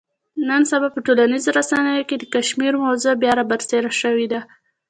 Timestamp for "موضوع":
2.83-3.13